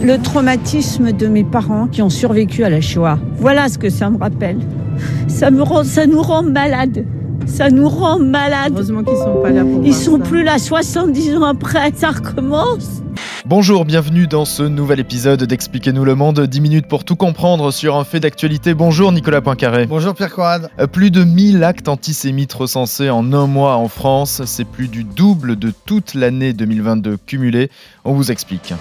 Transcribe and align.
Le 0.00 0.18
traumatisme 0.18 1.12
de 1.12 1.26
mes 1.26 1.44
parents 1.44 1.86
qui 1.86 2.02
ont 2.02 2.10
survécu 2.10 2.64
à 2.64 2.70
la 2.70 2.80
Shoah. 2.80 3.18
Voilà 3.38 3.68
ce 3.68 3.78
que 3.78 3.88
ça 3.90 4.10
me 4.10 4.18
rappelle. 4.18 4.58
Ça, 5.26 5.50
me 5.50 5.62
rend, 5.62 5.84
ça 5.84 6.06
nous 6.06 6.22
rend 6.22 6.42
malades. 6.42 7.04
Ça 7.46 7.70
nous 7.70 7.88
rend 7.88 8.18
malades. 8.18 8.72
Heureusement 8.74 9.02
qu'ils 9.04 9.16
sont 9.16 9.40
pas 9.42 9.50
là 9.50 9.62
pour 9.64 9.84
Ils 9.84 9.94
sont 9.94 10.18
ça. 10.18 10.24
plus 10.24 10.42
là 10.42 10.58
70 10.58 11.36
ans 11.36 11.44
après. 11.44 11.92
Ça 11.94 12.10
recommence. 12.10 13.02
Bonjour, 13.46 13.84
bienvenue 13.84 14.26
dans 14.26 14.44
ce 14.44 14.64
nouvel 14.64 15.00
épisode 15.00 15.42
d'Expliquez-nous 15.44 16.04
le 16.04 16.14
monde. 16.14 16.40
10 16.40 16.60
minutes 16.60 16.88
pour 16.88 17.04
tout 17.04 17.16
comprendre 17.16 17.70
sur 17.70 17.96
un 17.96 18.04
fait 18.04 18.20
d'actualité. 18.20 18.74
Bonjour 18.74 19.12
Nicolas 19.12 19.40
Poincaré. 19.40 19.86
Bonjour 19.86 20.14
Pierre 20.14 20.34
Corrade. 20.34 20.68
Euh, 20.80 20.86
Plus 20.86 21.10
de 21.10 21.24
1000 21.24 21.62
actes 21.64 21.88
antisémites 21.88 22.52
recensés 22.52 23.08
en 23.08 23.32
un 23.32 23.46
mois 23.46 23.76
en 23.76 23.88
France. 23.88 24.42
C'est 24.44 24.66
plus 24.66 24.88
du 24.88 25.04
double 25.04 25.56
de 25.56 25.72
toute 25.86 26.14
l'année 26.14 26.52
2022 26.52 27.16
cumulée. 27.24 27.70
On 28.04 28.12
vous 28.14 28.30
explique. 28.30 28.74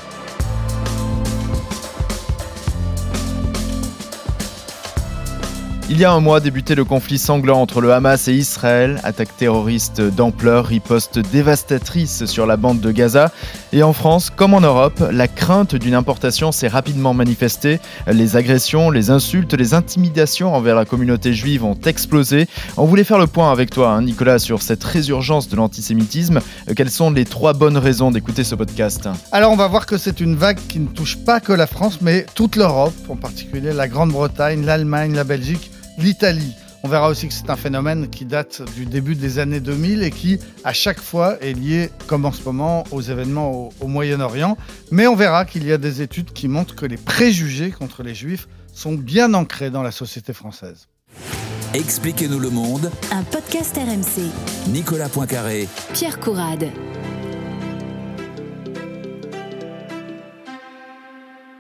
Il 5.87 5.99
y 5.99 6.03
a 6.03 6.11
un 6.11 6.19
mois 6.19 6.39
débutait 6.39 6.73
le 6.73 6.83
conflit 6.83 7.19
sanglant 7.19 7.61
entre 7.61 7.79
le 7.79 7.93
Hamas 7.93 8.27
et 8.27 8.33
Israël, 8.33 8.99
attaque 9.03 9.37
terroriste 9.37 10.01
d'ampleur, 10.01 10.65
riposte 10.65 11.19
dévastatrice 11.19 12.25
sur 12.25 12.47
la 12.47 12.57
bande 12.57 12.79
de 12.79 12.91
Gaza. 12.91 13.31
Et 13.71 13.83
en 13.83 13.93
France, 13.93 14.31
comme 14.35 14.55
en 14.55 14.61
Europe, 14.61 15.03
la 15.11 15.27
crainte 15.27 15.75
d'une 15.75 15.93
importation 15.93 16.51
s'est 16.51 16.69
rapidement 16.69 17.13
manifestée. 17.13 17.79
Les 18.11 18.35
agressions, 18.35 18.89
les 18.89 19.11
insultes, 19.11 19.53
les 19.53 19.75
intimidations 19.75 20.55
envers 20.55 20.75
la 20.75 20.85
communauté 20.85 21.35
juive 21.35 21.63
ont 21.63 21.77
explosé. 21.85 22.47
On 22.77 22.85
voulait 22.85 23.03
faire 23.03 23.19
le 23.19 23.27
point 23.27 23.51
avec 23.51 23.69
toi, 23.69 23.91
hein, 23.91 24.01
Nicolas, 24.01 24.39
sur 24.39 24.63
cette 24.63 24.83
résurgence 24.83 25.49
de 25.49 25.55
l'antisémitisme. 25.55 26.39
Quelles 26.75 26.89
sont 26.89 27.11
les 27.11 27.25
trois 27.25 27.53
bonnes 27.53 27.77
raisons 27.77 28.09
d'écouter 28.09 28.43
ce 28.43 28.55
podcast? 28.55 29.07
Alors 29.31 29.51
on 29.51 29.55
va 29.55 29.67
voir 29.67 29.85
que 29.85 29.99
c'est 29.99 30.19
une 30.19 30.35
vague 30.35 30.59
qui 30.67 30.79
ne 30.79 30.87
touche 30.87 31.17
pas 31.17 31.39
que 31.39 31.53
la 31.53 31.67
France, 31.67 31.99
mais 32.01 32.25
toute 32.33 32.55
l'Europe, 32.55 32.95
en 33.07 33.15
particulier 33.15 33.71
la 33.71 33.87
Grande-Bretagne, 33.87 34.65
l'Allemagne, 34.65 35.13
la 35.13 35.23
Belgique, 35.23 35.69
l'Italie. 35.97 36.53
On 36.83 36.87
verra 36.87 37.09
aussi 37.09 37.27
que 37.27 37.33
c'est 37.33 37.49
un 37.49 37.55
phénomène 37.55 38.09
qui 38.09 38.25
date 38.25 38.61
du 38.75 38.85
début 38.85 39.15
des 39.15 39.39
années 39.39 39.59
2000 39.59 40.03
et 40.03 40.11
qui, 40.11 40.39
à 40.63 40.71
chaque 40.71 40.99
fois, 41.01 41.37
est 41.41 41.53
lié, 41.53 41.89
comme 42.05 42.25
en 42.25 42.31
ce 42.31 42.43
moment, 42.43 42.83
aux 42.91 43.01
événements 43.01 43.51
au, 43.51 43.73
au 43.79 43.87
Moyen-Orient. 43.87 44.55
Mais 44.91 45.07
on 45.07 45.15
verra 45.15 45.45
qu'il 45.45 45.65
y 45.65 45.71
a 45.71 45.79
des 45.79 46.03
études 46.03 46.31
qui 46.31 46.47
montrent 46.47 46.75
que 46.75 46.85
les 46.85 46.97
préjugés 46.97 47.71
contre 47.71 48.03
les 48.03 48.13
juifs 48.13 48.47
sont 48.71 48.93
bien 48.93 49.33
ancrés 49.33 49.71
dans 49.71 49.81
la 49.81 49.91
société 49.91 50.31
française. 50.31 50.87
Expliquez-nous 51.73 52.39
le 52.39 52.49
monde, 52.51 52.91
Un 53.11 53.23
podcast 53.23 53.75
RMC. 53.75 54.71
Nicolas 54.71 55.09
Poincaré. 55.09 55.67
Pierre 55.93 56.19
Courade. 56.19 56.69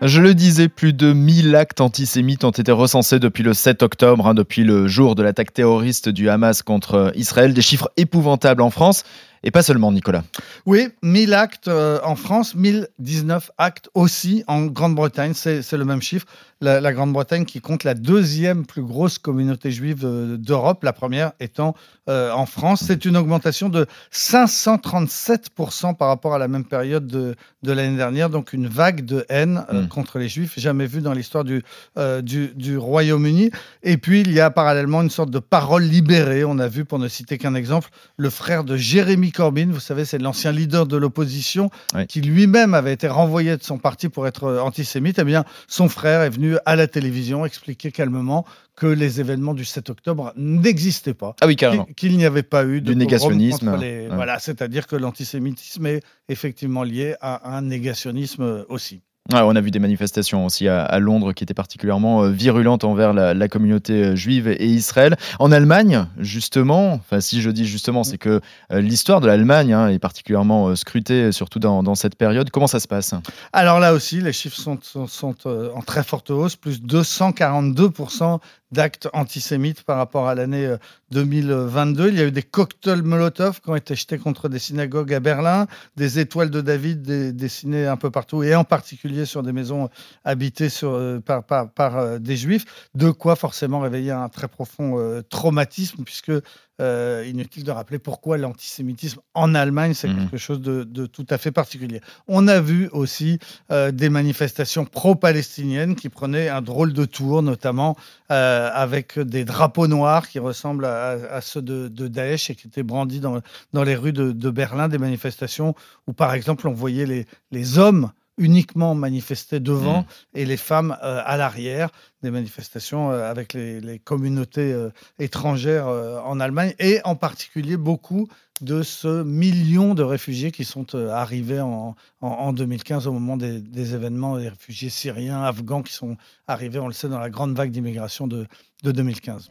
Je 0.07 0.21
le 0.21 0.35
disais, 0.35 0.69
plus 0.69 0.93
de 0.93 1.13
1000 1.13 1.55
actes 1.55 1.81
antisémites 1.81 2.43
ont 2.43 2.51
été 2.51 2.71
recensés 2.71 3.17
depuis 3.17 3.41
le 3.41 3.55
7 3.55 3.81
octobre, 3.81 4.27
hein, 4.27 4.35
depuis 4.35 4.63
le 4.63 4.87
jour 4.87 5.15
de 5.15 5.23
l'attaque 5.23 5.51
terroriste 5.51 6.09
du 6.09 6.29
Hamas 6.29 6.61
contre 6.61 7.11
Israël. 7.15 7.55
Des 7.55 7.63
chiffres 7.63 7.89
épouvantables 7.97 8.61
en 8.61 8.69
France, 8.69 9.03
et 9.41 9.49
pas 9.49 9.63
seulement, 9.63 9.91
Nicolas. 9.91 10.23
Oui, 10.67 10.89
1000 11.01 11.33
actes 11.33 11.69
euh, 11.69 11.99
en 12.03 12.15
France, 12.15 12.53
1019 12.53 13.49
actes 13.57 13.89
aussi 13.95 14.43
en 14.45 14.67
Grande-Bretagne, 14.67 15.33
c'est 15.33 15.71
le 15.71 15.85
même 15.85 16.03
chiffre. 16.03 16.27
La, 16.61 16.81
la 16.81 16.93
Grande-Bretagne 16.93 17.45
qui 17.45 17.61
compte 17.61 17.83
la 17.83 17.93
deuxième 17.93 18.65
plus 18.65 18.81
grosse 18.81 19.17
communauté 19.17 19.71
juive 19.71 20.05
d'Europe, 20.37 20.83
la 20.83 20.93
première 20.93 21.33
étant 21.39 21.75
euh, 22.09 22.31
en 22.31 22.45
France. 22.45 22.83
C'est 22.87 23.05
une 23.05 23.17
augmentation 23.17 23.69
de 23.69 23.87
537% 24.13 25.95
par 25.95 26.07
rapport 26.07 26.33
à 26.33 26.37
la 26.37 26.47
même 26.47 26.65
période 26.65 27.07
de, 27.07 27.35
de 27.63 27.71
l'année 27.71 27.97
dernière, 27.97 28.29
donc 28.29 28.53
une 28.53 28.67
vague 28.67 29.05
de 29.05 29.25
haine 29.29 29.65
euh, 29.73 29.85
Mm. 29.85 29.87
contre 29.87 30.19
les 30.19 30.29
juifs, 30.29 30.53
jamais 30.57 30.85
vue 30.85 31.01
dans 31.01 31.13
l'histoire 31.13 31.43
du, 31.43 31.63
euh, 31.97 32.21
du, 32.21 32.51
du 32.55 32.77
Royaume-Uni. 32.77 33.51
Et 33.83 33.97
puis, 33.97 34.21
il 34.21 34.31
y 34.31 34.39
a 34.39 34.49
parallèlement 34.51 35.01
une 35.01 35.09
sorte 35.09 35.31
de 35.31 35.39
parole 35.39 35.83
libérée. 35.83 36.45
On 36.45 36.59
a 36.59 36.67
vu, 36.67 36.85
pour 36.85 36.99
ne 36.99 37.07
citer 37.07 37.37
qu'un 37.37 37.55
exemple, 37.55 37.89
le 38.17 38.29
frère 38.29 38.63
de 38.63 38.77
Jérémy 38.77 39.31
Corbyn, 39.31 39.71
vous 39.71 39.79
savez, 39.79 40.05
c'est 40.05 40.17
l'ancien 40.17 40.51
leader 40.51 40.85
de 40.85 40.97
l'opposition, 40.97 41.69
qui 42.07 42.21
lui-même 42.21 42.73
avait 42.73 42.93
été 42.93 43.07
renvoyé 43.07 43.57
de 43.57 43.63
son 43.63 43.77
parti 43.77 44.09
pour 44.09 44.27
être 44.27 44.59
antisémite. 44.59 45.19
Eh 45.19 45.23
bien, 45.23 45.43
son 45.67 45.89
frère 45.89 46.21
est 46.21 46.29
venu 46.29 46.44
à 46.65 46.75
la 46.75 46.87
télévision 46.87 47.45
expliquer 47.45 47.91
calmement 47.91 48.45
que 48.75 48.87
les 48.87 49.19
événements 49.19 49.53
du 49.53 49.65
7 49.65 49.89
octobre 49.89 50.33
n'existaient 50.35 51.13
pas. 51.13 51.35
Ah 51.41 51.47
oui, 51.47 51.55
carrément. 51.55 51.85
Qu'il 51.95 52.17
n'y 52.17 52.25
avait 52.25 52.43
pas 52.43 52.65
eu 52.65 52.81
de 52.81 52.91
Du 52.91 52.95
négationnisme, 52.95 53.65
contre 53.71 53.81
les- 53.81 54.07
ouais. 54.07 54.15
Voilà, 54.15 54.39
c'est-à-dire 54.39 54.87
que 54.87 54.95
l'antisémitisme 54.95 55.85
est 55.85 56.01
effectivement 56.29 56.83
lié 56.83 57.15
à 57.21 57.55
un 57.55 57.61
négationnisme 57.61 58.65
aussi. 58.69 59.01
Ouais, 59.33 59.39
on 59.41 59.55
a 59.55 59.61
vu 59.61 59.71
des 59.71 59.79
manifestations 59.79 60.45
aussi 60.45 60.67
à, 60.67 60.99
Londres 60.99 61.33
qui 61.33 61.43
étaient 61.43 61.55
particulièrement 61.55 62.25
euh, 62.25 62.29
virulentes 62.29 62.83
envers 62.83 63.11
la, 63.11 63.47
communauté 63.47 63.93
euh, 63.93 64.15
juive 64.15 64.47
et 64.47 64.67
Israël. 64.67 65.15
En 65.39 65.51
Allemagne, 65.51 66.05
justement, 66.19 67.01
si 67.21 67.41
je 67.41 67.49
dis 67.49 67.65
justement, 67.65 68.03
c'est 68.03 68.19
que 68.19 68.39
euh, 68.71 68.81
l'histoire 68.81 69.21
de 69.21 69.27
l'Allemagne 69.27 69.73
hein, 69.73 69.87
est 69.87 69.97
particulièrement 69.97 70.75
scrutée, 70.75 71.31
surtout 71.31 71.57
dans, 71.57 71.95
cette 71.95 72.15
période. 72.15 72.51
Comment 72.51 72.67
ça 72.67 72.79
se 72.79 72.87
passe? 72.87 73.15
Alors 73.51 73.79
là 73.79 73.93
aussi, 73.93 74.21
les 74.21 74.31
chiffres 74.31 74.57
sont, 74.57 74.77
sont, 75.07 75.35
en 75.47 75.81
très 75.81 76.03
forte 76.03 76.29
hausse, 76.29 76.55
plus 76.55 76.83
242% 76.83 78.39
d'actes 78.71 79.07
antisémites 79.13 79.83
par 79.83 79.97
rapport 79.97 80.27
à 80.27 80.35
l'année 80.35 80.65
euh, 80.65 80.77
2022. 81.11 82.09
Il 82.09 82.17
y 82.17 82.21
a 82.21 82.25
eu 82.25 82.31
des 82.31 82.43
cocktails 82.43 83.03
Molotov 83.03 83.61
qui 83.61 83.69
ont 83.69 83.75
été 83.75 83.95
jetés 83.95 84.17
contre 84.17 84.49
des 84.49 84.59
synagogues 84.59 85.13
à 85.13 85.19
Berlin, 85.19 85.67
des 85.95 86.19
étoiles 86.19 86.49
de 86.49 86.61
David 86.61 87.03
dessinées 87.35 87.85
un 87.87 87.97
peu 87.97 88.11
partout, 88.11 88.43
et 88.43 88.55
en 88.55 88.63
particulier 88.63 89.25
sur 89.25 89.43
des 89.43 89.53
maisons 89.53 89.89
habitées 90.23 90.69
sur, 90.69 90.91
euh, 90.91 91.19
par, 91.19 91.97
euh, 91.97 92.19
des 92.19 92.35
juifs, 92.35 92.65
de 92.95 93.11
quoi 93.11 93.35
forcément 93.35 93.79
réveiller 93.79 94.11
un 94.11 94.29
très 94.29 94.47
profond 94.47 94.99
euh, 94.99 95.21
traumatisme, 95.21 96.03
puisque 96.03 96.33
euh, 96.81 97.23
inutile 97.27 97.63
de 97.63 97.71
rappeler 97.71 97.99
pourquoi 97.99 98.37
l'antisémitisme 98.37 99.21
en 99.33 99.55
Allemagne, 99.55 99.93
c'est 99.93 100.07
Mhm. 100.09 100.15
quelque 100.29 100.37
chose 100.37 100.61
de, 100.61 100.83
de 100.83 101.05
tout 101.05 101.25
à 101.29 101.37
fait 101.37 101.51
particulier. 101.51 102.01
On 102.27 102.47
a 102.47 102.59
vu 102.59 102.89
aussi 102.91 103.39
euh, 103.71 103.91
des 103.91 104.09
manifestations 104.09 104.85
pro-palestiniennes 104.85 105.95
qui 105.95 106.09
prenaient 106.09 106.49
un 106.49 106.61
drôle 106.61 106.93
de 106.93 107.05
tour, 107.05 107.41
notamment 107.41 107.95
euh, 108.31 108.69
avec 108.73 109.17
des 109.19 109.45
drapeaux 109.45 109.87
noirs 109.87 110.27
qui 110.27 110.39
ressemblent 110.39 110.85
à, 110.85 111.11
à 111.31 111.41
ceux 111.41 111.61
de, 111.61 111.87
de 111.87 112.07
Daesh 112.07 112.49
et 112.49 112.55
qui 112.55 112.67
étaient 112.67 112.83
brandis 112.83 113.19
dans, 113.19 113.39
dans 113.73 113.83
les 113.83 113.95
rues 113.95 114.13
de, 114.13 114.31
de 114.31 114.49
Berlin, 114.49 114.87
des 114.89 114.97
manifestations 114.97 115.75
où, 116.07 116.13
par 116.13 116.33
exemple, 116.33 116.67
on 116.67 116.73
voyait 116.73 117.05
les, 117.05 117.25
les 117.51 117.77
hommes 117.79 118.11
uniquement 118.37 118.95
manifester 118.95 119.59
devant 119.59 119.99
Mhm. 119.99 120.05
et 120.33 120.45
les 120.45 120.57
femmes 120.57 120.97
euh, 121.03 121.21
à 121.25 121.37
l'arrière, 121.37 121.89
des 122.21 122.31
manifestations 122.31 123.11
euh, 123.11 123.29
avec 123.29 123.53
les, 123.53 123.79
les 123.79 123.99
communautés 123.99 124.73
euh, 124.73 124.89
étrangères 125.19 125.87
en 125.87 126.39
Allemagne 126.39 126.73
et 126.79 126.99
en 127.03 127.15
particulier 127.15 127.77
beaucoup 127.77 128.27
de 128.61 128.83
ce 128.83 129.23
million 129.23 129.93
de 129.95 130.03
réfugiés 130.03 130.51
qui 130.51 130.63
sont 130.63 130.95
arrivés 130.95 131.59
en, 131.59 131.95
en, 132.21 132.27
en 132.27 132.53
2015 132.53 133.07
au 133.07 133.11
moment 133.11 133.35
des, 133.37 133.59
des 133.59 133.95
événements, 133.95 134.37
des 134.37 134.49
réfugiés 134.49 134.89
syriens, 134.89 135.43
afghans 135.43 135.81
qui 135.83 135.93
sont 135.93 136.15
arrivés, 136.47 136.79
on 136.79 136.87
le 136.87 136.93
sait, 136.93 137.09
dans 137.09 137.19
la 137.19 137.29
grande 137.29 137.55
vague 137.55 137.71
d'immigration 137.71 138.27
de, 138.27 138.47
de 138.83 138.91
2015. 138.91 139.49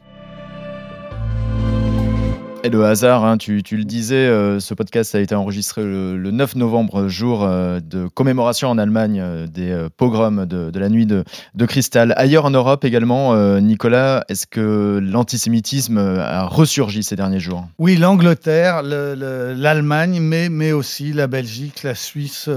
Et 2.65 2.69
le 2.69 2.83
hasard, 2.83 3.23
hein, 3.23 3.37
tu, 3.37 3.61
tu 3.61 3.77
le 3.77 3.83
disais, 3.83 4.15
euh, 4.15 4.59
ce 4.59 4.73
podcast 4.73 5.13
a 5.13 5.19
été 5.19 5.35
enregistré 5.35 5.83
le, 5.83 6.17
le 6.17 6.31
9 6.31 6.55
novembre, 6.55 7.07
jour 7.07 7.43
euh, 7.43 7.79
de 7.79 8.07
commémoration 8.07 8.69
en 8.69 8.79
Allemagne 8.79 9.19
euh, 9.23 9.45
des 9.45 9.85
pogroms 9.97 10.47
de, 10.47 10.71
de 10.71 10.79
la 10.79 10.89
nuit 10.89 11.05
de, 11.05 11.23
de 11.53 11.65
cristal. 11.67 12.15
Ailleurs 12.17 12.45
en 12.45 12.49
Europe 12.49 12.83
également, 12.83 13.35
Nicolas, 13.59 14.23
est-ce 14.29 14.47
que 14.47 14.99
l'antisémitisme 14.99 15.99
a 15.99 16.45
ressurgi 16.47 17.03
ces 17.03 17.15
derniers 17.15 17.39
jours? 17.39 17.65
Oui, 17.77 17.97
l'Angleterre, 17.97 18.81
le- 18.81 19.13
le- 19.13 19.53
l'Allemagne, 19.53 20.19
mais, 20.19 20.49
mais 20.49 20.71
aussi 20.71 21.13
la 21.13 21.27
Belgique, 21.27 21.83
la 21.83 21.93
Suisse, 21.93 22.49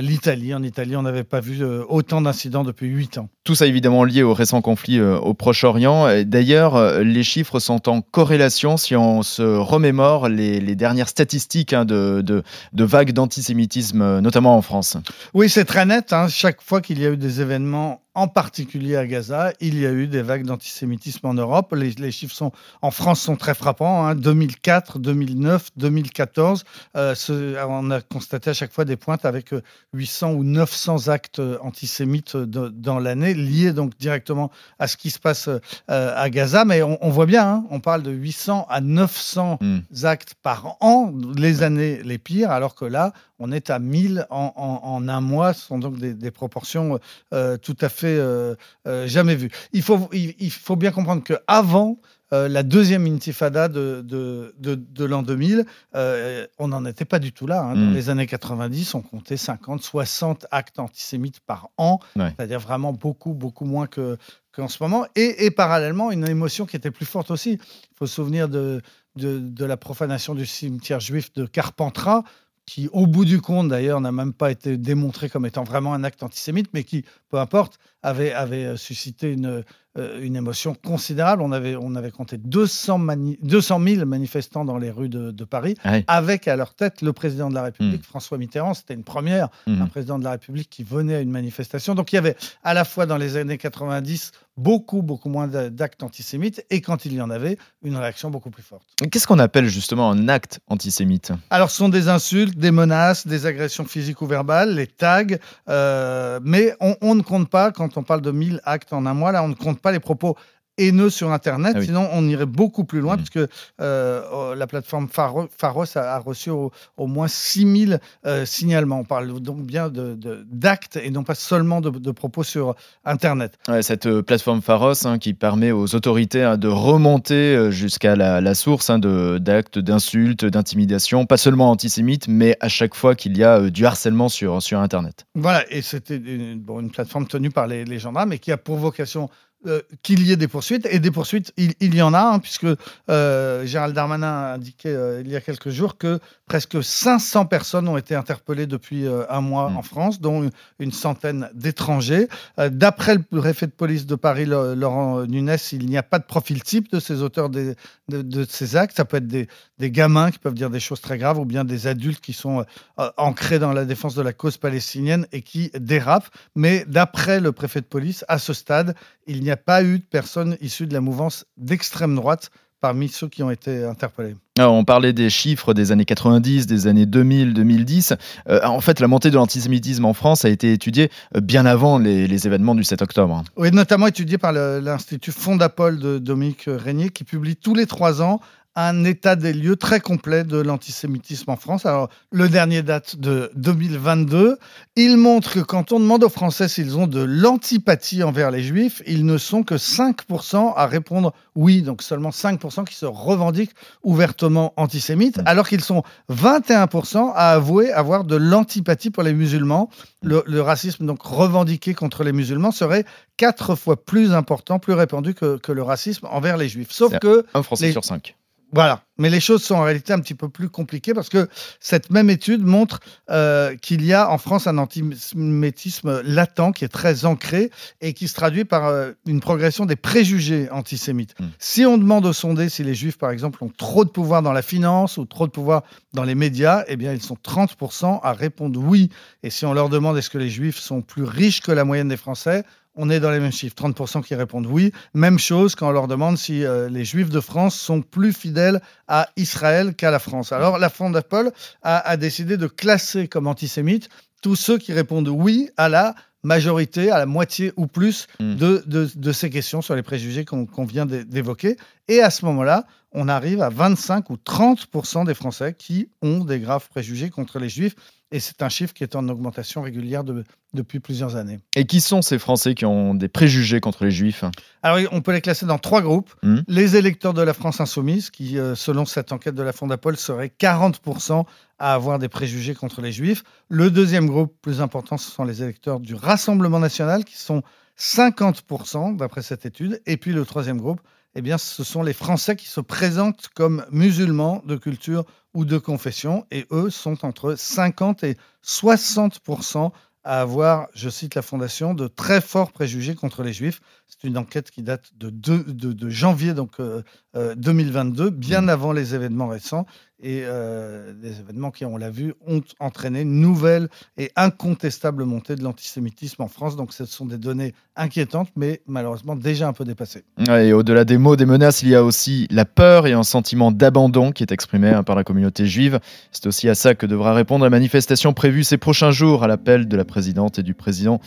l'Italie. 0.00 0.54
En 0.54 0.62
Italie, 0.62 0.96
on 0.96 1.02
n'avait 1.02 1.22
pas 1.24 1.40
vu 1.40 1.62
autant 1.88 2.22
d'incidents 2.22 2.64
depuis 2.64 2.88
huit 2.88 3.18
ans. 3.18 3.28
Tout 3.44 3.54
ça 3.56 3.66
évidemment 3.66 4.04
lié 4.04 4.22
au 4.22 4.32
récent 4.32 4.62
conflit 4.62 5.00
au 5.02 5.34
Proche-Orient. 5.34 6.06
D'ailleurs, 6.24 7.00
les 7.02 7.22
chiffres 7.22 7.58
sont 7.60 7.88
en 7.90 8.00
corrélation 8.00 8.76
si 8.78 8.94
on 8.96 9.01
se 9.22 9.42
remémore 9.42 10.28
les, 10.28 10.74
dernières 10.76 11.08
statistiques 11.08 11.72
hein, 11.72 11.84
de 11.84 12.42
vagues 12.84 13.12
d'antisémitisme, 13.12 14.02
euh, 14.02 14.20
notamment 14.20 14.56
en 14.56 14.62
France. 14.62 14.96
Oui, 15.34 15.48
c'est 15.48 15.64
très 15.64 15.86
net. 15.86 16.12
hein. 16.12 16.28
Chaque 16.28 16.62
fois 16.62 16.80
qu'il 16.80 17.00
y 17.00 17.06
a 17.06 17.10
eu 17.10 17.16
des 17.16 17.40
événements 17.40 18.01
en 18.14 18.28
particulier 18.28 18.96
à 18.96 19.06
Gaza, 19.06 19.52
il 19.60 19.78
y 19.78 19.86
a 19.86 19.92
eu 19.92 20.06
des 20.06 20.20
vagues 20.20 20.44
d'antisémitisme 20.44 21.26
en 21.26 21.34
Europe. 21.34 21.74
Les, 21.74 21.92
les, 21.92 22.12
chiffres 22.12 22.34
sont, 22.34 22.52
en 22.82 22.90
France 22.90 23.20
sont 23.20 23.36
très 23.36 23.54
frappants. 23.54 24.06
Hein. 24.06 24.14
2004, 24.14 24.98
2009, 24.98 25.70
2014, 25.76 26.64
euh, 26.96 27.14
ce, 27.14 27.56
on 27.66 27.90
a 27.90 28.02
constaté 28.02 28.50
à 28.50 28.52
chaque 28.52 28.72
fois 28.72 28.84
des 28.84 28.96
pointes 28.96 29.24
avec 29.24 29.54
800 29.94 30.32
ou 30.32 30.44
900 30.44 31.08
actes 31.08 31.40
antisémites 31.62 32.36
de, 32.36 32.68
dans 32.68 32.98
l'année, 32.98 33.32
liés 33.32 33.72
donc 33.72 33.96
directement 33.98 34.50
à 34.78 34.88
ce 34.88 34.98
qui 34.98 35.10
se 35.10 35.18
passe 35.18 35.48
euh, 35.48 35.60
à 35.88 36.28
Gaza. 36.28 36.66
Mais 36.66 36.82
on, 36.82 36.98
on 37.00 37.08
voit 37.08 37.26
bien, 37.26 37.46
hein, 37.46 37.64
on 37.70 37.80
parle 37.80 38.02
de 38.02 38.10
800 38.10 38.66
à 38.68 38.82
900 38.82 39.58
mm. 39.60 40.04
actes 40.04 40.34
par 40.42 40.76
an, 40.80 41.14
les 41.36 41.62
années 41.62 42.02
les 42.02 42.18
pires, 42.18 42.50
alors 42.50 42.74
que 42.74 42.84
là, 42.84 43.12
on 43.38 43.50
est 43.50 43.70
à 43.70 43.78
1000 43.78 44.26
en, 44.30 44.52
en, 44.54 44.80
en 44.84 45.08
un 45.08 45.20
mois. 45.20 45.52
Ce 45.52 45.66
sont 45.66 45.78
donc 45.78 45.98
des, 45.98 46.14
des 46.14 46.30
proportions 46.30 47.00
euh, 47.32 47.56
tout 47.56 47.76
à 47.80 47.88
fait 47.88 48.01
euh, 48.08 48.54
euh, 48.86 49.06
jamais 49.06 49.34
vues. 49.34 49.50
Il 49.72 49.82
faut, 49.82 50.08
il, 50.12 50.34
il 50.38 50.50
faut 50.50 50.76
bien 50.76 50.90
comprendre 50.90 51.22
qu'avant 51.22 51.98
euh, 52.32 52.48
la 52.48 52.62
deuxième 52.62 53.06
intifada 53.06 53.68
de, 53.68 54.00
de, 54.02 54.54
de, 54.58 54.74
de 54.74 55.04
l'an 55.04 55.22
2000, 55.22 55.66
euh, 55.94 56.46
on 56.58 56.68
n'en 56.68 56.84
était 56.86 57.04
pas 57.04 57.18
du 57.18 57.32
tout 57.32 57.46
là. 57.46 57.60
Hein. 57.62 57.74
Dans 57.74 57.90
Mm. 57.90 57.94
les 57.94 58.08
années 58.10 58.26
90, 58.26 58.94
on 58.94 59.02
comptait 59.02 59.36
50, 59.36 59.82
60 59.82 60.46
actes 60.50 60.78
antisémites 60.78 61.40
par 61.40 61.68
an, 61.76 61.98
Ouais. 62.16 62.32
c'est-à-dire 62.36 62.58
vraiment 62.60 62.92
beaucoup, 62.94 63.34
beaucoup 63.34 63.66
moins 63.66 63.86
que 63.86 64.16
qu'en 64.54 64.68
ce 64.68 64.82
moment. 64.82 65.06
Et, 65.16 65.44
et 65.46 65.50
parallèlement, 65.50 66.10
une 66.10 66.26
émotion 66.28 66.64
qui 66.66 66.76
était 66.76 66.90
plus 66.90 67.06
forte 67.06 67.30
aussi. 67.30 67.52
Il 67.52 67.96
faut 67.98 68.06
se 68.06 68.14
souvenir 68.14 68.48
de, 68.48 68.80
de, 69.16 69.38
de 69.38 69.64
la 69.66 69.76
profanation 69.78 70.34
du 70.34 70.44
cimetière 70.46 71.00
juif 71.00 71.32
de 71.34 71.44
Carpentras, 71.46 72.22
qui, 72.66 72.88
au 72.92 73.06
bout 73.06 73.24
du 73.24 73.40
compte, 73.40 73.68
d'ailleurs, 73.68 74.00
n'a 74.00 74.12
même 74.12 74.32
pas 74.32 74.50
été 74.50 74.76
démontré 74.76 75.28
comme 75.28 75.46
étant 75.46 75.64
vraiment 75.64 75.94
un 75.94 76.04
acte 76.04 76.22
antisémite, 76.22 76.70
mais 76.72 76.84
qui, 76.84 77.04
peu 77.28 77.38
importe, 77.38 77.78
avait, 78.02 78.32
euh, 78.34 78.76
suscité 78.76 79.32
une, 79.32 79.64
une 79.96 80.36
émotion 80.36 80.74
considérable. 80.74 81.42
On 81.42 81.52
avait, 81.52 81.76
on 81.76 81.94
avait 81.94 82.10
compté 82.10 82.38
200, 82.38 82.98
mani 82.98 83.38
200 83.42 83.80
000 83.86 84.06
manifestants 84.06 84.64
dans 84.64 84.78
les 84.78 84.90
rues 84.90 85.08
de, 85.08 85.30
de 85.30 85.44
Paris, 85.44 85.74
Ah 85.84 85.96
avec 86.06 86.48
à 86.48 86.56
leur 86.56 86.74
tête 86.74 87.02
le 87.02 87.12
président 87.12 87.50
de 87.50 87.54
la 87.54 87.62
République, 87.64 88.00
Mm. 88.00 88.04
François 88.04 88.38
Mitterrand. 88.38 88.74
C'était 88.74 88.94
une 88.94 89.04
première, 89.04 89.48
Mhm. 89.66 89.82
un 89.82 89.86
président 89.86 90.18
de 90.18 90.24
la 90.24 90.30
République 90.32 90.70
qui 90.70 90.82
venait 90.84 91.16
à 91.16 91.20
une 91.20 91.30
manifestation. 91.30 91.94
Donc 91.94 92.12
il 92.12 92.16
y 92.16 92.18
avait 92.18 92.36
à 92.64 92.72
la 92.74 92.84
fois 92.84 93.06
dans 93.06 93.16
les 93.18 93.36
années 93.36 93.58
90 93.58 94.32
beaucoup, 94.58 95.00
beaucoup 95.02 95.30
moins 95.30 95.48
d'a- 95.48 95.70
d'actes 95.70 96.02
antisémites, 96.02 96.62
et 96.68 96.82
quand 96.82 97.06
il 97.06 97.14
y 97.14 97.22
en 97.22 97.30
avait, 97.30 97.56
une 97.82 97.96
réaction 97.96 98.30
beaucoup 98.30 98.50
plus 98.50 98.62
forte. 98.62 98.82
Qu'est-ce 99.10 99.26
qu'on 99.26 99.38
appelle 99.38 99.66
justement 99.66 100.10
un 100.10 100.28
acte 100.28 100.60
antisémite? 100.68 101.32
Alors, 101.48 101.70
ce 101.70 101.78
sont 101.78 101.88
des 101.88 102.08
insultes, 102.08 102.58
des 102.58 102.70
menaces, 102.70 103.26
des 103.26 103.46
agressions 103.46 103.86
physiques 103.86 104.20
ou 104.20 104.26
verbales, 104.26 104.74
les 104.74 104.86
tags, 104.86 105.24
euh, 105.70 106.38
mais 106.44 106.74
on, 106.80 106.96
on 107.00 107.14
ne 107.14 107.22
compte 107.22 107.48
pas, 107.48 107.70
quand 107.72 107.96
on 107.96 108.02
parle 108.02 108.20
de 108.20 108.30
1000 108.30 108.60
actes 108.64 108.92
en 108.92 109.06
un 109.06 109.14
mois, 109.14 109.32
là, 109.32 109.42
on 109.42 109.48
ne 109.48 109.54
compte 109.54 109.80
pas 109.82 109.92
les 109.92 110.00
propos 110.00 110.36
haineux 110.78 111.10
sur 111.10 111.30
Internet, 111.32 111.74
Ah 111.76 111.80
oui. 111.80 111.84
sinon 111.84 112.08
on 112.12 112.26
irait 112.26 112.46
beaucoup 112.46 112.84
plus 112.84 113.00
loin, 113.00 113.16
Mhm. 113.16 113.22
puisque 113.24 113.50
euh, 113.82 114.22
oh, 114.32 114.54
la 114.56 114.66
plateforme 114.66 115.06
Pharo- 115.06 115.46
Pharos 115.58 115.84
a, 115.98 116.14
a 116.14 116.18
reçu 116.18 116.48
au, 116.48 116.70
au 116.96 117.06
moins 117.06 117.28
6000 117.28 118.00
euh, 118.24 118.46
signalements. 118.46 119.00
On 119.00 119.04
parle 119.04 119.38
donc 119.40 119.66
bien 119.66 119.90
de- 119.90 120.14
de- 120.14 120.46
d'actes 120.50 120.96
et 120.96 121.10
non 121.10 121.24
pas 121.24 121.34
seulement 121.34 121.82
de, 121.82 121.90
de 121.90 122.10
propos 122.10 122.42
sur 122.42 122.74
Internet. 123.04 123.58
Ouais, 123.68 123.82
Cette 123.82 124.06
euh, 124.06 124.22
plateforme 124.22 124.62
Pharos 124.62 125.06
hein, 125.06 125.18
qui 125.18 125.34
permet 125.34 125.72
aux 125.72 125.94
autorités 125.94 126.42
hein, 126.42 126.56
de 126.56 126.68
remonter 126.68 127.54
euh, 127.54 127.70
jusqu'à 127.70 128.16
la, 128.16 128.40
la 128.40 128.54
source 128.54 128.88
hein, 128.88 128.98
d'actes 128.98 129.78
d'insultes, 129.78 130.46
d'intimidation, 130.46 131.26
pas 131.26 131.36
seulement 131.36 131.70
antisémites, 131.70 132.28
mais 132.28 132.56
à 132.60 132.68
chaque 132.68 132.94
fois 132.94 133.14
qu'il 133.14 133.36
y 133.36 133.44
a 133.44 133.68
du 133.68 133.84
harcèlement 133.84 134.30
sur, 134.30 134.62
sur 134.62 134.78
Internet. 134.80 135.26
Voilà, 135.34 135.64
et 135.70 135.82
c'était 135.82 136.16
une, 136.16 136.58
bon, 136.60 136.80
une 136.80 136.90
plateforme 136.90 137.26
tenue 137.26 137.50
par 137.50 137.66
les, 137.66 137.84
les 137.84 137.98
gendarmes 137.98 138.32
et 138.32 138.38
qui 138.38 138.52
a 138.52 138.56
pour 138.56 138.76
vocation 138.76 139.28
euh, 139.66 139.80
qu'il 140.02 140.26
y 140.26 140.32
ait 140.32 140.36
des 140.36 140.48
poursuites. 140.48 140.86
Et 140.90 140.98
des 140.98 141.10
poursuites, 141.12 141.52
il, 141.56 141.94
y 141.94 142.02
en 142.02 142.14
a, 142.14 142.20
hein, 142.20 142.38
puisque 142.40 142.66
euh, 143.08 143.64
Gérald 143.64 143.94
Darmanin 143.94 144.26
a 144.26 144.54
indiqué 144.54 144.88
euh, 144.88 145.22
il 145.24 145.30
y 145.30 145.36
a 145.36 145.40
quelques 145.40 145.70
jours 145.70 145.96
que 145.96 146.18
presque 146.52 146.84
500 146.84 147.46
personnes 147.46 147.88
ont 147.88 147.96
été 147.96 148.14
interpellées 148.14 148.66
depuis 148.66 149.06
euh, 149.06 149.24
un 149.30 149.40
mois 149.40 149.70
Mm. 149.70 149.76
en 149.78 149.82
France, 149.82 150.20
dont 150.20 150.50
une, 150.78 150.92
centaine 150.92 151.48
d'étrangers. 151.54 152.28
Euh, 152.58 152.68
D'après 152.68 153.14
le 153.14 153.22
préfet 153.22 153.66
de 153.66 153.72
police 153.72 154.04
de 154.04 154.16
Paris, 154.16 154.44
Laurent 154.44 155.22
Nunes, 155.24 155.56
il 155.72 155.86
n'y 155.86 155.96
a 155.96 156.02
pas 156.02 156.18
de 156.18 156.24
profil 156.24 156.62
type 156.62 156.92
de 156.92 157.00
ces 157.00 157.22
auteurs 157.22 157.48
des- 157.48 157.74
de, 158.08 158.20
de 158.20 158.44
ces 158.46 158.76
actes. 158.76 158.98
Ça 158.98 159.06
peut 159.06 159.16
être 159.16 159.26
des, 159.26 159.48
des 159.78 159.90
gamins 159.90 160.30
qui 160.30 160.38
peuvent 160.38 160.52
dire 160.52 160.68
des 160.68 160.78
choses 160.78 161.00
très 161.00 161.16
graves 161.16 161.38
ou 161.38 161.46
bien 161.46 161.64
des 161.64 161.86
adultes 161.86 162.20
qui 162.20 162.34
sont 162.34 162.66
euh, 162.98 163.10
ancrés 163.16 163.58
dans 163.58 163.72
la 163.72 163.86
défense 163.86 164.14
de 164.14 164.20
la 164.20 164.34
cause 164.34 164.58
palestinienne 164.58 165.26
et 165.32 165.40
qui 165.40 165.70
dérapent. 165.80 166.28
Mais 166.54 166.84
d'après 166.86 167.40
le 167.40 167.52
préfet 167.52 167.80
de 167.80 167.86
police, 167.86 168.26
à 168.28 168.38
ce 168.38 168.52
stade, 168.52 168.94
il 169.26 169.40
n'y 169.40 169.50
a 169.50 169.56
pas 169.56 169.82
eu 169.82 170.00
de 170.00 170.04
personnes 170.04 170.58
issues 170.60 170.86
de 170.86 170.92
la 170.92 171.00
mouvance 171.00 171.46
d'extrême 171.56 172.14
droite 172.14 172.50
parmi 172.82 173.08
ceux 173.08 173.28
qui 173.28 173.42
ont 173.42 173.50
été 173.50 173.84
interpellés. 173.84 174.34
Alors, 174.58 174.74
on 174.74 174.84
parlait 174.84 175.14
des 175.14 175.30
chiffres 175.30 175.72
des 175.72 175.92
années 175.92 176.04
90, 176.04 176.66
des 176.66 176.86
années 176.88 177.06
2000, 177.06 177.54
2010. 177.54 178.12
Euh, 178.50 178.60
en 178.64 178.80
fait, 178.80 179.00
la 179.00 179.06
montée 179.06 179.30
de 179.30 179.36
l'antisémitisme 179.36 180.04
en 180.04 180.12
France 180.12 180.44
a 180.44 180.50
été 180.50 180.72
étudiée 180.72 181.10
euh, 181.34 181.40
bien 181.40 181.64
avant 181.64 181.98
les, 181.98 182.26
les 182.26 182.46
événements 182.46 182.74
du 182.74 182.84
7 182.84 183.00
octobre. 183.00 183.44
Oui, 183.56 183.70
notamment 183.70 184.08
étudié 184.08 184.36
par 184.36 184.52
l'Institut 184.52 185.32
Fondapol 185.32 186.00
de 186.00 186.18
Dominique 186.18 186.64
Régnier, 186.66 187.08
qui 187.08 187.24
publie 187.24 187.56
tous 187.56 187.74
les 187.74 187.86
trois 187.86 188.20
ans 188.20 188.40
un 188.74 189.04
état 189.04 189.36
des 189.36 189.52
lieux 189.52 189.76
très 189.76 190.00
complet 190.00 190.44
de 190.44 190.56
l'antisémitisme 190.58 191.50
en 191.50 191.56
France. 191.56 191.84
Alors, 191.84 192.08
le 192.30 192.48
dernier 192.48 192.82
date 192.82 193.16
de 193.16 193.50
2022. 193.54 194.56
Il 194.96 195.16
montre 195.16 195.54
que 195.54 195.60
quand 195.60 195.92
on 195.92 196.00
demande 196.00 196.24
aux 196.24 196.28
Français 196.28 196.68
s'ils 196.68 196.96
ont 196.96 197.06
de 197.06 197.22
l'antipathie 197.22 198.22
envers 198.22 198.50
les 198.50 198.62
Juifs, 198.62 199.02
ils 199.06 199.24
ne 199.26 199.36
sont 199.38 199.62
que 199.62 199.74
5% 199.74 200.72
à 200.76 200.86
répondre 200.86 201.32
oui, 201.54 201.82
donc 201.82 202.02
seulement 202.02 202.30
5% 202.30 202.84
qui 202.84 202.94
se 202.94 203.04
revendiquent 203.06 203.74
ouvertement 204.02 204.72
antisémites, 204.76 205.40
alors 205.44 205.68
qu'ils 205.68 205.82
sont 205.84 206.02
21% 206.30 207.32
à 207.34 207.52
avouer 207.52 207.92
avoir 207.92 208.24
de 208.24 208.36
l'antipathie 208.36 209.10
pour 209.10 209.22
les 209.22 209.34
musulmans. 209.34 209.90
Le, 210.22 210.42
le 210.46 210.60
racisme 210.62 211.04
donc 211.06 211.22
revendiqué 211.22 211.94
contre 211.94 212.24
les 212.24 212.32
musulmans 212.32 212.70
serait 212.70 213.04
quatre 213.36 213.74
fois 213.74 214.02
plus 214.02 214.32
important, 214.32 214.78
plus 214.78 214.94
répandu 214.94 215.34
que, 215.34 215.58
que 215.58 215.72
le 215.72 215.82
racisme 215.82 216.26
envers 216.30 216.56
les 216.56 216.68
juifs. 216.68 216.90
Sauf 216.90 217.18
que 217.18 217.44
Un 217.54 217.62
Français 217.62 217.86
Les- 217.86 217.92
sur 217.92 218.04
cinq. 218.04 218.36
Voilà. 218.72 219.04
Mais 219.18 219.28
les 219.28 219.40
choses 219.40 219.62
sont 219.62 219.74
en 219.74 219.82
réalité 219.82 220.14
un 220.14 220.20
petit 220.20 220.34
peu 220.34 220.48
plus 220.48 220.70
compliquées 220.70 221.12
parce 221.12 221.28
que 221.28 221.48
cette 221.78 222.10
même 222.10 222.30
étude 222.30 222.64
montre 222.64 223.00
euh, 223.30 223.76
qu'il 223.76 224.04
y 224.04 224.14
a 224.14 224.30
en 224.30 224.38
France 224.38 224.66
un 224.66 224.78
antisémitisme 224.78 226.22
latent 226.22 226.72
qui 226.74 226.84
est 226.84 226.88
très 226.88 227.26
ancré 227.26 227.70
et 228.00 228.14
qui 228.14 228.26
se 228.26 228.34
traduit 228.34 228.64
par 228.64 228.86
euh, 228.86 229.12
une 229.26 229.40
progression 229.40 229.84
des 229.84 229.94
préjugés 229.94 230.70
antisémites. 230.70 231.38
Mm. 231.38 231.44
Si 231.58 231.84
on 231.84 231.98
demande 231.98 232.24
aux 232.24 232.32
sondés 232.32 232.70
si 232.70 232.82
les 232.82 232.94
juifs, 232.94 233.18
par 233.18 233.30
exemple, 233.30 233.62
ont 233.62 233.68
trop 233.68 234.06
de 234.06 234.10
pouvoir 234.10 234.40
dans 234.40 234.52
la 234.52 234.62
finance 234.62 235.18
ou 235.18 235.26
trop 235.26 235.46
de 235.46 235.52
pouvoir 235.52 235.82
dans 236.14 236.24
les 236.24 236.34
médias, 236.34 236.82
eh 236.88 236.96
bien, 236.96 237.12
ils 237.12 237.22
sont 237.22 237.36
30% 237.36 238.20
à 238.22 238.32
répondre 238.32 238.80
oui. 238.82 239.10
Et 239.42 239.50
si 239.50 239.66
on 239.66 239.74
leur 239.74 239.90
demande 239.90 240.16
est-ce 240.16 240.30
que 240.30 240.38
les 240.38 240.50
juifs 240.50 240.78
sont 240.78 241.02
plus 241.02 241.24
riches 241.24 241.60
que 241.60 241.72
la 241.72 241.84
moyenne 241.84 242.08
des 242.08 242.16
Français, 242.16 242.64
on 242.94 243.08
est 243.10 243.20
dans 243.20 243.30
les 243.30 243.40
mêmes 243.40 243.52
chiffres, 243.52 243.74
30% 243.76 244.22
qui 244.22 244.34
répondent 244.34 244.66
oui. 244.66 244.92
Même 245.14 245.38
chose 245.38 245.74
quand 245.74 245.88
on 245.88 245.92
leur 245.92 246.08
demande 246.08 246.36
si 246.36 246.64
euh, 246.64 246.88
les 246.88 247.04
Juifs 247.04 247.30
de 247.30 247.40
France 247.40 247.74
sont 247.74 248.02
plus 248.02 248.32
fidèles 248.32 248.80
à 249.08 249.28
Israël 249.36 249.94
qu'à 249.94 250.10
la 250.10 250.18
France. 250.18 250.52
Alors 250.52 250.78
la 250.78 250.88
Fondapol 250.90 251.52
a, 251.82 251.98
a 251.98 252.16
décidé 252.16 252.56
de 252.56 252.66
classer 252.66 253.28
comme 253.28 253.46
antisémites 253.46 254.08
tous 254.42 254.56
ceux 254.56 254.76
qui 254.78 254.92
répondent 254.92 255.28
oui 255.28 255.70
à 255.76 255.88
la 255.88 256.14
majorité, 256.42 257.10
à 257.10 257.18
la 257.18 257.26
moitié 257.26 257.72
ou 257.76 257.86
plus 257.86 258.26
Mm. 258.40 258.56
de, 258.56 258.82
de- 258.86 259.08
de 259.14 259.32
ces 259.32 259.48
questions 259.48 259.80
sur 259.80 259.94
les 259.94 260.02
préjugés 260.02 260.44
qu'on 260.44 260.84
vient 260.84 261.06
d'é- 261.06 261.24
d'évoquer. 261.24 261.76
Et 262.08 262.20
à 262.20 262.30
ce 262.30 262.44
moment-là, 262.46 262.84
on 263.14 263.28
arrive 263.28 263.60
à 263.62 263.68
25 263.68 264.30
ou 264.30 264.36
30% 264.36 265.24
des 265.26 265.34
Français 265.34 265.74
qui 265.76 266.08
ont 266.22 266.44
des 266.44 266.60
graves 266.60 266.88
préjugés 266.88 267.30
contre 267.30 267.58
les 267.58 267.68
Juifs. 267.68 267.94
Et 268.34 268.40
c'est 268.40 268.62
un 268.62 268.70
chiffre 268.70 268.94
qui 268.94 269.02
est 269.02 269.14
en 269.14 269.28
augmentation 269.28 269.82
régulière 269.82 270.24
de- 270.24 270.44
depuis 270.72 271.00
plusieurs 271.00 271.36
années. 271.36 271.60
Et 271.76 271.84
qui 271.84 272.00
sont 272.00 272.22
ces 272.22 272.38
Français 272.38 272.74
qui 272.74 272.86
ont 272.86 273.14
des 273.14 273.28
préjugés 273.28 273.78
contre 273.80 274.04
les 274.06 274.10
Juifs? 274.10 274.42
Alors, 274.82 274.98
on 275.12 275.20
peut 275.20 275.32
les 275.32 275.42
classer 275.42 275.66
dans 275.66 275.76
trois 275.78 276.00
groupes. 276.00 276.32
Mhm. 276.42 276.64
Les 276.66 276.96
électeurs 276.96 277.34
de 277.34 277.42
la 277.42 277.52
France 277.52 277.82
insoumise, 277.82 278.30
qui, 278.30 278.58
euh, 278.58 278.74
selon 278.74 279.04
cette 279.04 279.32
enquête 279.32 279.54
de 279.54 279.62
la 279.62 279.74
Fondapol, 279.74 280.16
seraient 280.16 280.48
40% 280.48 281.44
à 281.78 281.92
avoir 281.92 282.18
des 282.18 282.30
préjugés 282.30 282.74
contre 282.74 283.02
les 283.02 283.12
Juifs. 283.12 283.44
Le 283.68 283.90
deuxième 283.90 284.26
groupe, 284.26 284.54
plus 284.62 284.80
important, 284.80 285.18
ce 285.18 285.30
sont 285.30 285.44
les 285.44 285.62
électeurs 285.62 286.00
du 286.00 286.14
Rassemblement 286.14 286.78
national, 286.80 287.26
qui 287.26 287.36
sont 287.36 287.62
50% 287.98 289.12
d'après 289.16 289.42
cette 289.42 289.66
étude. 289.66 290.00
Et 290.06 290.16
puis 290.16 290.32
le 290.32 290.44
troisième 290.46 290.78
groupe, 290.78 291.00
eh 291.34 291.42
bien, 291.42 291.58
ce 291.58 291.84
sont 291.84 292.02
les 292.02 292.12
Français 292.12 292.56
qui 292.56 292.66
se 292.66 292.80
présentent 292.80 293.48
comme 293.54 293.86
musulmans 293.90 294.62
de 294.66 294.76
culture 294.76 295.24
ou 295.54 295.64
de 295.64 295.78
confession. 295.78 296.46
Et 296.50 296.66
eux 296.70 296.90
sont 296.90 297.24
entre 297.24 297.54
50 297.54 298.24
et 298.24 298.36
60% 298.64 299.92
à 300.24 300.40
avoir, 300.40 300.88
je 300.94 301.08
cite 301.08 301.34
la 301.34 301.42
Fondation, 301.42 301.94
de 301.94 302.06
très 302.06 302.40
forts 302.40 302.72
préjugés 302.72 303.14
contre 303.14 303.42
les 303.42 303.52
Juifs. 303.52 303.80
C'est 304.20 304.28
une 304.28 304.36
enquête 304.38 304.70
qui 304.70 304.82
date 304.82 305.10
de, 305.18 305.30
deux- 305.30 305.64
de- 305.64 305.92
de 305.92 306.08
janvier 306.10 306.52
donc, 306.54 306.72
euh, 306.80 307.02
euh, 307.34 307.54
2022, 307.56 308.30
bien 308.30 308.68
avant 308.68 308.92
les 308.92 309.14
événements 309.14 309.48
récents. 309.48 309.86
et 310.24 310.42
euh, 310.44 311.12
des 311.20 311.40
événements 311.40 311.72
qui, 311.72 311.84
on 311.84 311.96
l'a 311.96 312.10
vu, 312.10 312.34
ont 312.46 312.62
entraîné 312.78 313.22
une 313.22 313.40
nouvelle 313.40 313.88
et 314.16 314.30
incontestable 314.36 315.24
montée 315.24 315.56
de 315.56 315.64
l'antisémitisme 315.64 316.42
en 316.42 316.46
France. 316.46 316.76
Donc 316.76 316.92
ce 316.92 317.04
sont 317.06 317.26
des 317.26 317.38
données 317.38 317.74
inquiétantes, 317.96 318.48
mais 318.54 318.82
malheureusement 318.86 319.34
déjà 319.34 319.66
un 319.66 319.72
peu 319.72 319.84
dépassées. 319.84 320.22
Ouais, 320.46 320.68
et 320.68 320.72
au-delà 320.72 321.04
des 321.04 321.18
mots, 321.18 321.34
des 321.34 321.44
menaces, 321.46 321.82
il 321.82 321.88
y 321.88 321.96
a 321.96 322.04
aussi 322.04 322.46
la 322.52 322.64
peur 322.64 323.08
et 323.08 323.12
un 323.14 323.24
sentiment 323.24 323.72
d'abandon 323.72 324.30
qui 324.30 324.44
est 324.44 324.52
exprimé 324.52 324.90
hein, 324.90 325.02
par 325.02 325.16
la 325.16 325.24
communauté 325.24 325.66
juive. 325.66 325.98
C'est 326.30 326.46
aussi 326.46 326.68
à 326.68 326.76
ça 326.76 326.94
que 326.94 327.06
devra 327.06 327.34
répondre 327.34 327.64
la 327.64 327.70
manifestation 327.70 328.32
prévue 328.32 328.62
ces 328.62 328.76
prochains 328.78 329.10
jours 329.10 329.42
à 329.42 329.48
l'appel 329.48 329.88
de 329.88 329.96
la 329.96 330.04
présidente 330.04 330.56
et 330.60 330.62
du 330.62 330.74
président 330.74 331.20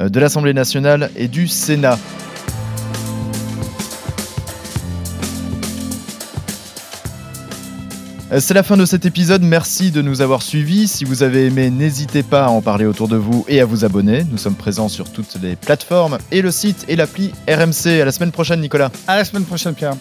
euh, 0.00 0.08
de 0.08 0.18
l'Assemblée 0.18 0.54
nationale 0.54 1.10
et 1.14 1.28
du 1.28 1.46
Sénat. 1.46 1.98
C'est 8.38 8.54
la 8.54 8.62
fin 8.62 8.76
de 8.76 8.84
cet 8.84 9.06
épisode, 9.06 9.42
merci 9.42 9.90
de 9.90 10.02
nous 10.02 10.20
avoir 10.20 10.42
suivis. 10.42 10.86
Si 10.86 11.04
vous 11.04 11.24
avez 11.24 11.46
aimé, 11.46 11.68
n'hésitez 11.68 12.22
pas 12.22 12.44
à 12.44 12.48
en 12.48 12.62
parler 12.62 12.86
autour 12.86 13.08
de 13.08 13.16
vous 13.16 13.44
et 13.48 13.60
à 13.60 13.64
vous 13.64 13.84
abonner. 13.84 14.24
Nous 14.30 14.38
sommes 14.38 14.54
présents 14.54 14.88
sur 14.88 15.10
toutes 15.10 15.34
les 15.42 15.56
plateformes 15.56 16.16
et 16.30 16.40
le 16.40 16.52
site 16.52 16.84
et 16.86 16.94
l'appli 16.94 17.32
RMC. 17.48 18.00
À 18.00 18.04
la 18.04 18.12
semaine 18.12 18.30
prochaine, 18.30 18.60
Nicolas. 18.60 18.92
À 19.08 19.16
la 19.16 19.24
semaine 19.24 19.44
prochaine, 19.44 19.74
Pierre. 19.74 19.94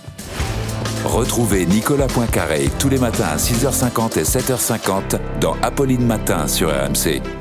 Retrouvez 1.05 1.65
Nicolas 1.65 2.07
Poincaré 2.07 2.69
tous 2.77 2.89
les 2.89 2.99
matins 2.99 3.29
à 3.31 3.37
6h50 3.37 4.19
et 4.19 4.23
7h50 4.23 5.19
dans 5.41 5.55
Apolline 5.63 6.05
Matin 6.05 6.47
sur 6.47 6.69
RMC. 6.69 7.38